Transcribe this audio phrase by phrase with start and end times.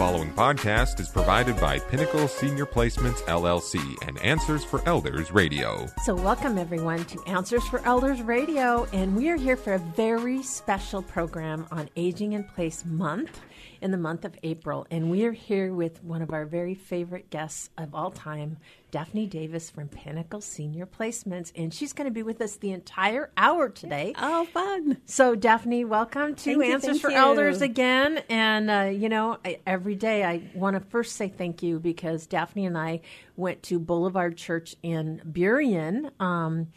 [0.00, 5.86] following podcast is provided by Pinnacle Senior Placements LLC and Answers for Elders Radio.
[6.04, 10.42] So, welcome everyone to Answers for Elders Radio, and we are here for a very
[10.42, 13.42] special program on Aging in Place Month
[13.80, 14.86] in the month of April.
[14.90, 18.58] And we are here with one of our very favorite guests of all time,
[18.90, 21.52] Daphne Davis from Pinnacle Senior Placements.
[21.54, 24.14] And she's going to be with us the entire hour today.
[24.18, 24.98] Oh, fun.
[25.06, 27.16] So, Daphne, welcome to Thank Answers thank for you.
[27.16, 28.22] Elders again.
[28.28, 32.26] And, uh, you know, I, every day I want to first say thank you because
[32.26, 33.00] Daphne and I
[33.36, 36.10] went to Boulevard Church in Burien.
[36.20, 36.68] Um,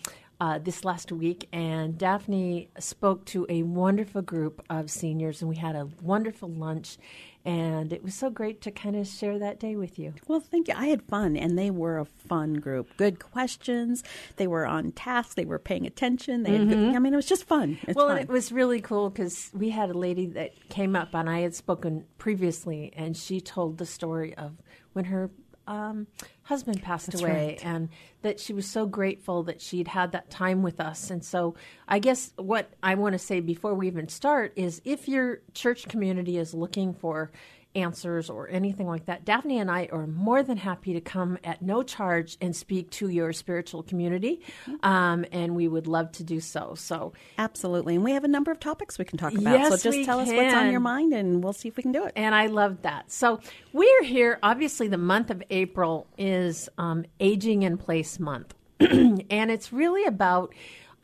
[0.43, 5.55] uh, this last week, and Daphne spoke to a wonderful group of seniors, and we
[5.55, 6.97] had a wonderful lunch.
[7.45, 10.13] And it was so great to kind of share that day with you.
[10.27, 10.73] Well, thank you.
[10.77, 12.87] I had fun, and they were a fun group.
[12.97, 14.01] Good questions.
[14.37, 15.35] They were on task.
[15.35, 16.43] They were paying attention.
[16.43, 17.77] They had good, I mean, it was just fun.
[17.83, 17.99] It's Mm-hmm.
[17.99, 18.17] well, fun.
[18.19, 21.53] it was really cool because we had a lady that came up, and I had
[21.55, 24.51] spoken previously, and she told the story of
[24.93, 25.29] when her
[25.67, 26.07] um,
[26.43, 27.65] husband passed That's away, right.
[27.65, 27.89] and
[28.21, 31.09] that she was so grateful that she'd had that time with us.
[31.09, 31.55] And so,
[31.87, 35.87] I guess what I want to say before we even start is if your church
[35.87, 37.31] community is looking for
[37.75, 41.61] answers or anything like that, Daphne and I are more than happy to come at
[41.61, 44.41] no charge and speak to your spiritual community,
[44.83, 46.75] um, and we would love to do so.
[46.75, 47.95] So, Absolutely.
[47.95, 49.57] And we have a number of topics we can talk about.
[49.57, 51.91] Yes, so just tell us what's on your mind, and we'll see if we can
[51.91, 52.13] do it.
[52.15, 53.11] And I love that.
[53.11, 53.39] So
[53.71, 54.39] we're here.
[54.43, 60.53] Obviously, the month of April is um, Aging in Place Month, and it's really about.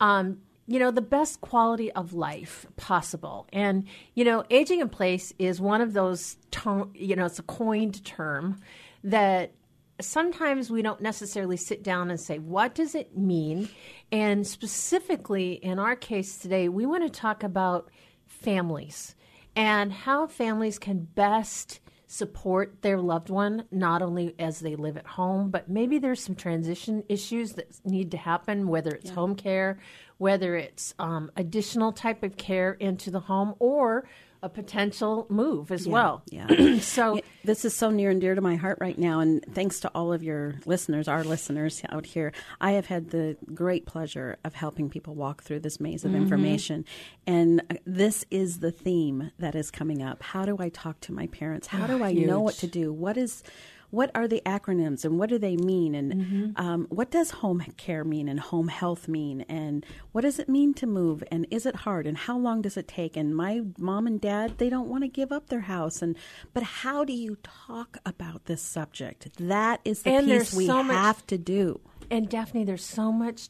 [0.00, 0.38] Um,
[0.70, 3.48] you know, the best quality of life possible.
[3.52, 7.42] And, you know, aging in place is one of those, ter- you know, it's a
[7.42, 8.60] coined term
[9.02, 9.52] that
[10.00, 13.68] sometimes we don't necessarily sit down and say, what does it mean?
[14.12, 17.90] And specifically in our case today, we want to talk about
[18.26, 19.16] families
[19.56, 25.06] and how families can best support their loved one, not only as they live at
[25.06, 29.78] home, but maybe there's some transition issues that need to happen, whether it's home care,
[30.20, 34.04] whether it's um, additional type of care into the home, or
[34.42, 36.22] a potential move as well.
[36.30, 36.46] yeah.
[36.80, 39.80] so Yeah, This is so near and dear to my heart right now, and thanks
[39.80, 44.38] to all of your listeners, our listeners out here, I have had the great pleasure
[44.44, 46.14] of helping people walk through this maze Mm-hmm.
[46.14, 46.84] of information.
[47.26, 50.22] And uh, this is the theme that is coming up.
[50.22, 51.66] How do I talk to my parents?
[51.66, 52.92] How do I know what to do?
[52.94, 53.42] What is
[53.90, 55.94] what are the acronyms and what do they mean?
[55.94, 56.50] And Mm-hmm.
[56.64, 59.42] um, what does home care mean and home health mean?
[59.48, 61.22] And what does it mean to move?
[61.30, 62.06] And is it hard?
[62.06, 63.16] And how long does it take?
[63.16, 66.02] And my mom and dad they don't want to give up their house.
[66.02, 66.16] And
[66.54, 69.28] but how do you talk about this subject?
[69.38, 71.80] That is the And piece we so much- have to do.
[72.10, 73.48] And Daphne, there's so much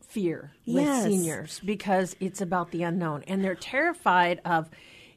[0.00, 1.04] fear with Yes.
[1.04, 4.70] seniors because it's about the unknown, and they're terrified of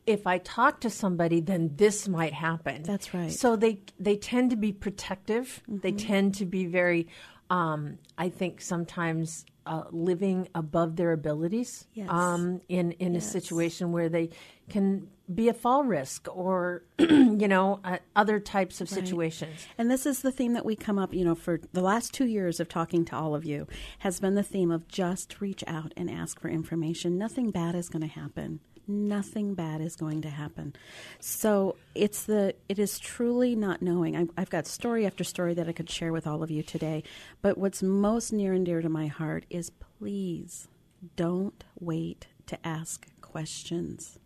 [0.07, 2.84] if I talk to somebody, then this might happen.
[2.84, 3.23] That's right.
[3.28, 3.29] Mm-hmm.
[3.31, 5.62] So they they tend to be protective.
[5.67, 7.07] They tend to be very,
[7.50, 9.45] um, I think, sometimes.
[9.63, 12.09] Uh, living above their abilities Yes.
[12.09, 14.31] um, in in a situation where they
[14.69, 19.68] can be a fall risk or you know uh, other types of situations.
[19.78, 22.25] And this is the theme that we come up, you know, for the last two
[22.25, 23.68] years of talking to all of you
[24.00, 27.19] has been the theme of just reach out and ask for information.
[27.19, 28.62] Nothing bad is going to happen.
[28.91, 30.74] Nothing bad is going to happen.
[31.19, 34.16] So it's the it is truly not knowing.
[34.16, 37.03] I, I've got story after story that I could share with all of you today,
[37.41, 40.68] but what's most near and dear to my heart is please
[41.16, 44.19] don't wait to ask questions.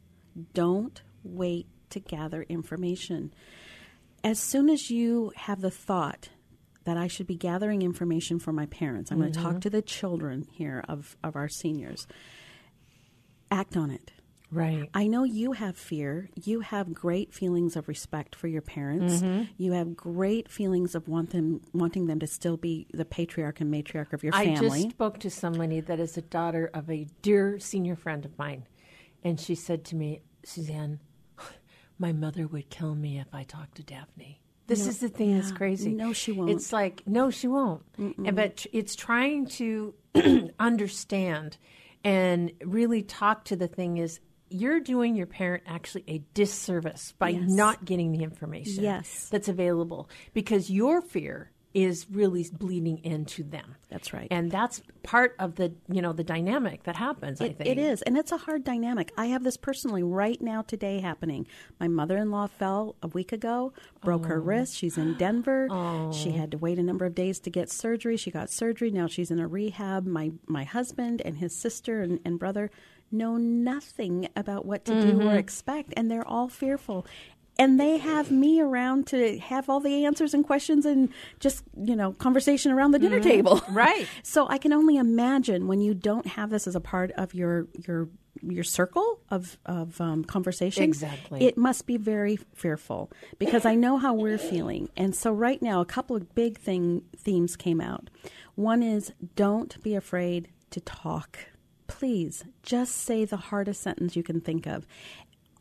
[0.54, 3.32] Don't wait to gather information
[4.26, 6.30] as soon as you have the thought
[6.86, 9.60] that I should be gathering information for my parents, I'm going to talk mm-hmm.
[9.60, 12.08] to the children here of, of our seniors.
[13.52, 14.12] Act on it.
[14.52, 14.90] Right.
[14.94, 16.30] I know you have fear.
[16.36, 19.16] You have great feelings of respect for your parents.
[19.16, 19.44] Mm-hmm.
[19.58, 23.74] You have great feelings of want them, wanting them to still be the patriarch and
[23.74, 24.80] matriarch of your family.
[24.80, 28.38] I just spoke to somebody that is a daughter of a dear senior friend of
[28.38, 28.66] mine,
[29.24, 31.00] and she said to me, Suzanne,
[32.00, 34.42] my mother would kill me if I talked to Daphne.
[34.68, 35.94] This is the thing that's crazy.
[35.94, 36.50] No, she won't.
[36.50, 37.84] It's like no, she won't.
[38.00, 39.94] And, but it's trying to
[40.60, 41.58] understand
[42.04, 44.20] and really talk to the thing is
[44.50, 47.44] you're doing your parent actually a disservice by Yes.
[47.50, 49.30] not getting the information Yes.
[49.30, 53.76] that's available because your fear is really bleeding into them.
[53.90, 54.30] That's right.
[54.32, 57.42] And that's part of the you know the dynamic that happens.
[57.42, 59.12] I think it is, and it's a hard dynamic.
[59.18, 61.46] I have this personally right now today happening.
[61.78, 63.74] My mother-in-law fell a week ago,
[64.06, 64.44] broke her oh.
[64.44, 64.76] wrist.
[64.76, 65.68] She's in Denver.
[65.76, 66.12] Oh.
[66.14, 68.16] She had to wait a number of days to get surgery.
[68.16, 68.92] She got surgery.
[68.92, 70.06] Now she's in a rehab.
[70.06, 72.72] My my husband and his sister and, and brother
[73.12, 77.06] know nothing about what to do or expect, and they're all fearful.
[77.58, 81.08] and they have me around to have all the answers and questions and
[81.40, 84.06] just you know conversation around the dinner table Right.
[84.24, 87.68] so i can only imagine when you don't have this as a part of your
[87.88, 88.10] your
[88.42, 91.46] your circle of of um, conversation Exactly.
[91.48, 93.10] it must be very fearful
[93.40, 97.04] because i know how we're feeling and so right now a couple of big thing
[97.16, 98.10] themes came out
[98.56, 101.40] one is don't be afraid to talk
[102.00, 104.86] please just say the hardest sentence you can think of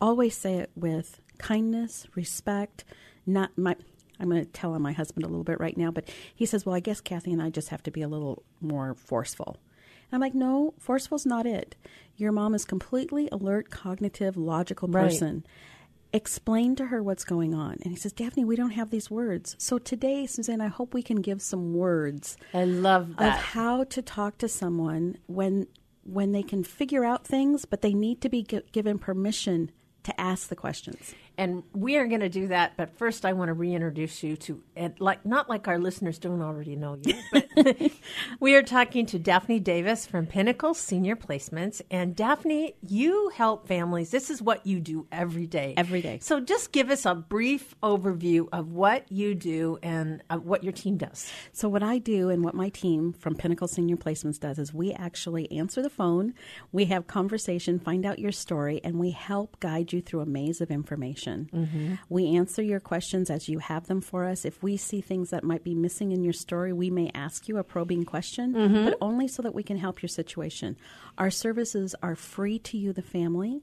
[0.01, 2.83] always say it with kindness, respect,
[3.25, 3.75] not my
[4.19, 6.65] I'm going to tell on my husband a little bit right now, but he says,
[6.65, 9.57] "Well, I guess Kathy and I just have to be a little more forceful."
[10.09, 11.75] And I'm like, "No, forceful's not it.
[12.15, 15.03] Your mom is completely alert, cognitive, logical Right.
[15.03, 15.45] person."
[16.13, 17.73] Explain to her what's going on.
[17.81, 19.53] And he says, Daphne, we don't have these words.
[19.59, 23.37] So today, Suzanne, I hope we can give some words I love of that.
[23.37, 25.67] how to talk to someone when
[26.05, 29.71] when they can figure out things, but they need to be gi- given permission
[30.03, 31.15] to ask the questions.
[31.37, 34.61] And we are going to do that, but first I want to reintroduce you to,
[34.99, 37.44] like not like our listeners don't already know you, but
[38.39, 41.81] we are talking to Daphne Davis from Pinnacle Senior Placements.
[41.89, 44.11] And Daphne, you help families.
[44.11, 45.73] This is what you do every day.
[45.77, 46.19] Every day.
[46.21, 50.73] So just give us a brief overview of what you do and uh, what your
[50.73, 51.31] team does.
[51.51, 54.93] So what I do and what my team from Pinnacle Senior Placements does is we
[54.93, 56.33] actually answer the phone,
[56.71, 60.61] we have conversation, find out your story, and we help guide you through a maze
[60.61, 61.49] of information.
[62.09, 64.45] We answer your questions as you have them for us.
[64.45, 67.57] If we see things that might be missing in your story, we may ask you
[67.57, 68.53] a probing question,
[68.85, 70.77] but only so that we can help your situation.
[71.17, 73.61] Our services are free to you, the family.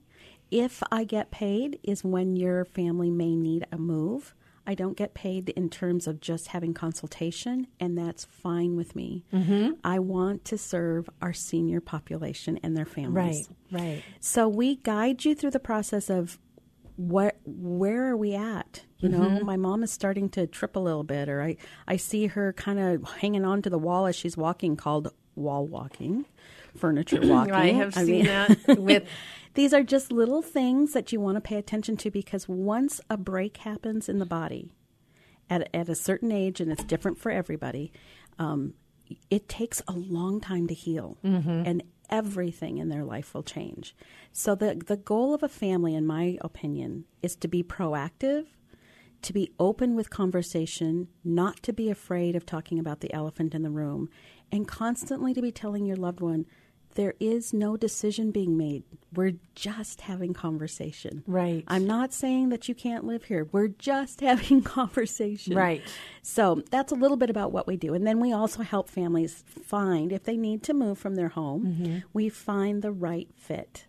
[0.51, 4.35] If I get paid, is when your family may need a move.
[4.67, 9.25] I don't get paid in terms of just having consultation, and that's fine with me.
[9.33, 9.73] Mm-hmm.
[9.83, 13.49] I want to serve our senior population and their families.
[13.71, 14.03] Right, right.
[14.21, 16.39] So we guide you through the process of
[16.97, 18.85] what where are we at?
[18.99, 19.47] You know, Mm-hmm.
[19.47, 21.57] my mom is starting to trip a little bit, or I,
[21.89, 25.67] I see her kind of hanging on to the wall as she's walking, called wall
[25.67, 26.25] walking,
[26.77, 27.53] furniture walking.
[27.55, 29.05] I have seen mean- that with
[29.55, 33.17] these are just little things that you want to pay attention to because once a
[33.17, 34.71] break happens in the body
[35.51, 37.93] at, at a certain age, and it's different for everybody,
[38.39, 38.75] um,
[39.31, 41.19] it takes a long time to heal.
[41.25, 41.83] And
[42.13, 43.97] everything in their life will change.
[44.31, 48.47] So, the, the goal of a family, in my opinion, is to be proactive,
[49.23, 53.63] to be open with conversation, not to be afraid of talking about the elephant in
[53.63, 54.11] the room,
[54.53, 56.45] and constantly to be telling your loved one,
[56.95, 58.83] there is no decision being made.
[59.15, 61.23] We're just having conversation.
[61.27, 61.65] Right.
[61.69, 63.49] I'm not saying that you can't live here.
[63.53, 65.55] We're just having conversation.
[65.55, 65.83] Right.
[66.23, 67.95] So that's a little bit about what we do.
[67.95, 71.63] And then we also help families find, if they need to move from their home,
[71.63, 71.99] Mm-hmm.
[72.13, 73.87] we find the right fit.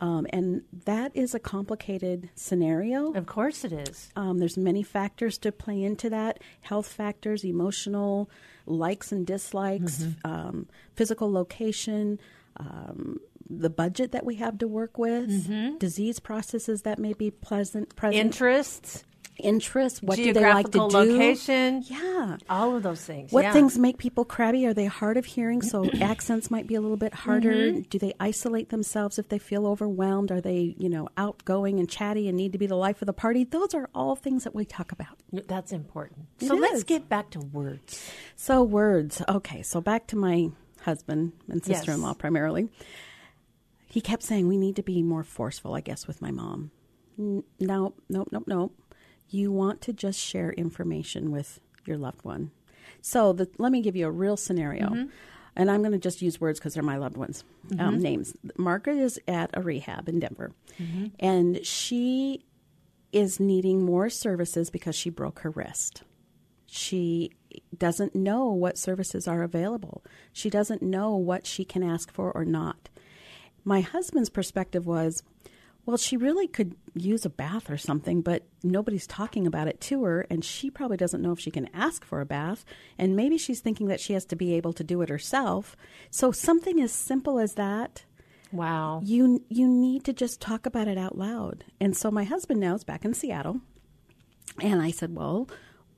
[0.00, 3.12] Um, and that is a complicated scenario.
[3.14, 4.10] of course it is.
[4.16, 8.28] Um, there's many factors to play into that health factors, emotional
[8.66, 10.30] likes and dislikes, Mm-hmm.
[10.30, 12.18] um, physical location,
[12.56, 15.78] um, the budget that we have to work with, Mm-hmm.
[15.78, 19.04] disease processes that may be pleasant, present, Interests,
[19.38, 20.82] interests, what do they like to do?
[20.84, 22.36] location, Yeah.
[22.48, 23.32] all of those things.
[23.32, 23.52] What yeah.
[23.52, 24.66] things make people crabby?
[24.66, 27.52] Are they hard of hearing, so accents might be a little bit harder?
[27.52, 27.80] Mm-hmm.
[27.90, 30.30] Do they isolate themselves if they feel overwhelmed?
[30.30, 33.12] Are they, you know, outgoing and chatty and need to be the life of the
[33.12, 33.44] party?
[33.44, 35.18] Those are all things that we talk about.
[35.32, 36.26] That's important.
[36.40, 38.10] It so let's get back to words.
[38.36, 39.20] So words.
[39.28, 40.50] Okay, so back to my
[40.82, 42.68] husband and sister-in-law primarily.
[43.86, 46.70] He kept saying we need to be more forceful, I guess, with my mom.
[47.18, 48.72] N- No, nope, nope, nope.
[49.34, 52.50] You want to just share information with your loved one.
[53.00, 54.88] So the, let me give you a real scenario.
[54.88, 55.10] Mm-hmm.
[55.56, 57.98] And I'm going to just use words because they're my loved ones' um, mm-hmm.
[57.98, 58.34] names.
[58.56, 60.50] Margaret is at a rehab in Denver,
[60.80, 61.06] mm-hmm.
[61.20, 62.44] and she
[63.12, 66.02] is needing more services because she broke her wrist
[66.74, 67.30] she
[67.76, 70.02] doesn't know what services are available.
[70.32, 72.88] She doesn't know what she can ask for or not.
[73.64, 75.22] My husband's perspective was,
[75.86, 80.04] well, she really could use a bath or something, but nobody's talking about it to
[80.04, 82.64] her, and she probably doesn't know if she can ask for a bath,
[82.98, 85.76] and maybe she's thinking that she has to be able to do it herself.
[86.10, 88.04] So something as simple as that
[88.50, 89.02] Wow.
[89.04, 91.64] you you need to just talk about it out loud.
[91.80, 93.60] And so my husband now is back in Seattle,
[94.62, 95.48] and I said, "Well,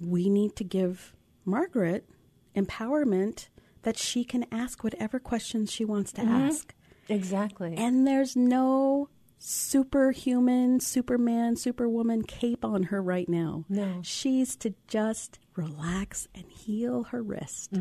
[0.01, 1.15] we need to give
[1.45, 2.09] Margaret
[2.57, 3.49] empowerment
[3.83, 6.49] that she can ask whatever questions she wants to mm-hmm.
[6.49, 6.75] ask."
[7.09, 7.75] Exactly.
[7.77, 9.11] And there's no
[9.47, 13.65] superhuman, superman, superwoman cape on her right now.
[13.69, 14.01] No.
[14.03, 17.73] She's to just relax and heal her wrist.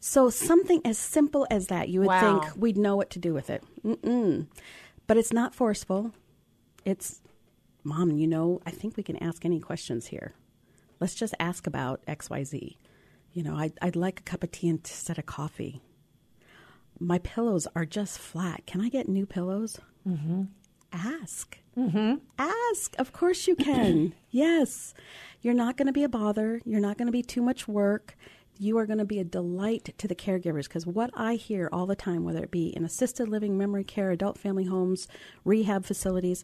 [0.00, 2.40] So something as simple as that, you would Wow.
[2.40, 3.62] think we'd know what to do with it.
[3.84, 4.46] Mm-mm.
[5.06, 6.12] But it's not forceful.
[6.84, 7.20] It's
[7.84, 10.32] Mom, you know, I think we can ask any questions here.
[10.98, 12.76] Let's just ask about XYZ.
[13.32, 15.82] You know, I'd, I'd like a cup of tea instead of coffee.
[16.98, 18.64] My pillows are just flat.
[18.66, 19.78] Can I get new pillows?
[20.08, 20.44] Mm-hmm.
[20.96, 21.58] Ask.
[21.76, 22.14] Mm-hmm.
[22.38, 22.94] Ask.
[22.98, 24.14] Of course you can.
[24.30, 24.94] yes.
[25.42, 26.60] You're not going to be a bother.
[26.64, 28.16] You're not going to be too much work.
[28.58, 31.84] You are going to be a delight to the caregivers because what I hear all
[31.84, 35.06] the time, whether it be in assisted living, memory care, adult family homes,
[35.44, 36.42] rehab facilities,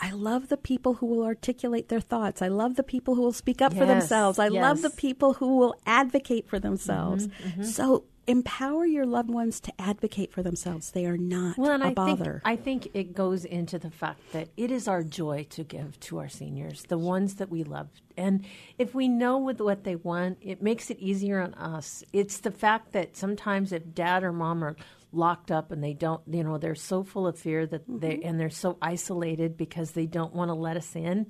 [0.00, 2.42] I love the people who will articulate their thoughts.
[2.42, 4.38] I love the people who will speak up Yes, for themselves.
[4.40, 4.60] I yes.
[4.60, 7.28] love the people who will advocate for themselves.
[7.28, 10.90] Mm-hmm, So empower your loved ones to advocate for themselves.
[10.92, 12.40] They are not Well, and a I bother.
[12.44, 15.98] think I think it goes into the fact that it is our joy to give
[16.00, 17.88] to our seniors, the ones that we love.
[18.16, 18.44] And
[18.78, 22.02] if we know with what they want, it makes it easier on us.
[22.12, 24.76] It's the fact that sometimes if dad or mom are
[25.14, 28.28] locked up and they don't, you know, they're so full of fear that they Mm-hmm.
[28.28, 31.26] and they're so isolated because they don't want to let us in.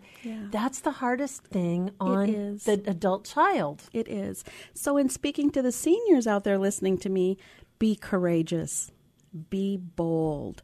[0.53, 3.83] That's the hardest thing on the adult child.
[3.93, 4.45] It is.
[4.75, 7.39] So, in speaking to the seniors out there listening to me,
[7.81, 8.93] be courageous,
[9.51, 10.63] be bold,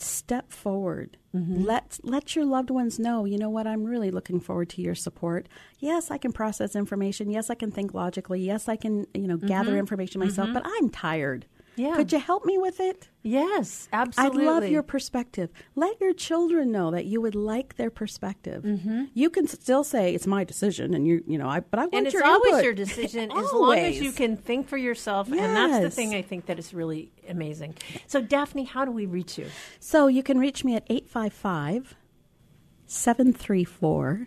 [0.00, 1.16] step forward.
[1.34, 1.64] Mm-hmm.
[1.64, 3.24] Let let your loved ones know.
[3.24, 3.66] You know what?
[3.66, 5.48] I'm really looking forward to your support.
[5.78, 7.30] Yes, I can process information.
[7.30, 8.40] Yes, I can think logically.
[8.40, 9.78] Yes, I can you know gather mm-hmm.
[9.78, 10.48] information myself.
[10.48, 10.54] Mm-hmm.
[10.54, 11.46] But I'm tired.
[11.76, 11.94] Yeah.
[11.96, 13.08] Could you help me with it?
[13.22, 14.46] Yes, absolutely.
[14.46, 15.50] I'd love your perspective.
[15.76, 18.64] Let your children know that you would like their perspective.
[18.64, 19.04] Mm-hmm.
[19.14, 21.60] You can still say it's my decision, and you, you know, I.
[21.60, 24.68] But I want and it's your always your decision as long as you can think
[24.68, 27.74] for yourself and that's the thing i think that is really amazing
[28.06, 29.46] so daphne how do we reach you
[29.78, 31.94] So you can reach me at 855
[32.86, 34.26] 734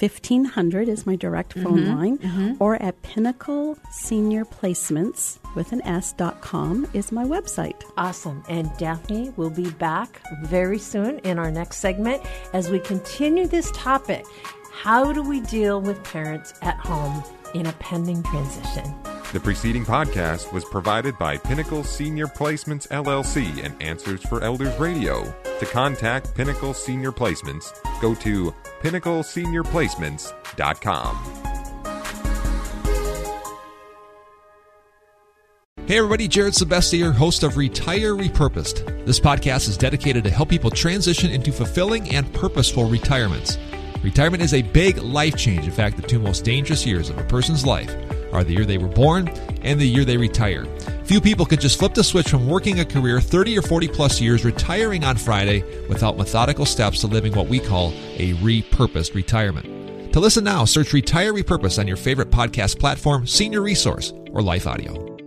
[0.00, 6.12] 1500 is my direct phone Mm-hmm, line, or at Pinnacle Senior Placements with an S
[6.12, 7.82] dot com is my website.
[7.96, 8.42] awesome.
[8.48, 13.70] And daphne will be back very soon in our next segment as we continue this
[13.72, 14.24] topic.
[14.72, 17.24] How do we deal with parents at home
[17.54, 18.94] in a pending transition
[19.30, 25.22] The preceding podcast was provided by Pinnacle Senior Placements LLC and Answers for Elders Radio.
[25.60, 31.16] To contact Pinnacle Senior Placements, go to pinnacleseniorplacements.com.
[35.86, 39.04] Hey everybody, Jared Sebestier, host of Retire Repurposed.
[39.04, 43.58] This podcast is dedicated to help people transition into fulfilling and purposeful retirements.
[44.02, 45.66] Retirement is a big life change.
[45.66, 47.94] In fact, the two most dangerous years of a person's life
[48.32, 49.28] are the year they were born
[49.62, 50.64] and the year they retire.
[51.04, 54.20] Few people could just flip the switch from working a career 30 or 40 plus
[54.20, 60.12] years, retiring on Friday without methodical steps to living what we call a repurposed retirement.
[60.12, 64.66] To listen now, search Retire Repurpose on your favorite podcast platform, Senior Resource, or Life
[64.66, 65.17] Audio.